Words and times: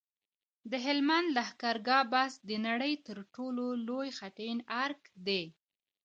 د 0.71 0.73
هلمند 0.85 1.27
لښکرګاه 1.37 2.05
بست 2.13 2.39
د 2.49 2.51
نړۍ 2.67 2.93
تر 3.07 3.17
ټولو 3.35 3.65
لوی 3.87 4.09
خټین 4.17 4.57
ارک 4.83 5.01
دی 5.25 5.43